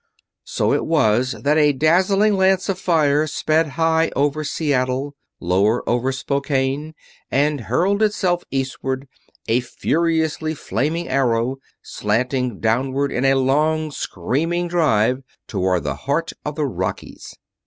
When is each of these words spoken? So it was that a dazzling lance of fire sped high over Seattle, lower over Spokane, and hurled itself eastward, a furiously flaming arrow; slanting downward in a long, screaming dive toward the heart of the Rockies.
So 0.45 0.73
it 0.73 0.87
was 0.87 1.33
that 1.43 1.59
a 1.59 1.73
dazzling 1.73 2.33
lance 2.33 2.69
of 2.69 2.79
fire 2.79 3.27
sped 3.27 3.67
high 3.77 4.09
over 4.15 4.43
Seattle, 4.43 5.15
lower 5.39 5.87
over 5.87 6.11
Spokane, 6.11 6.95
and 7.29 7.61
hurled 7.61 8.01
itself 8.01 8.43
eastward, 8.49 9.07
a 9.47 9.59
furiously 9.59 10.55
flaming 10.55 11.07
arrow; 11.07 11.57
slanting 11.83 12.59
downward 12.59 13.11
in 13.11 13.25
a 13.25 13.35
long, 13.35 13.91
screaming 13.91 14.69
dive 14.69 15.21
toward 15.45 15.83
the 15.83 15.93
heart 15.93 16.31
of 16.43 16.55
the 16.55 16.65
Rockies. 16.65 17.37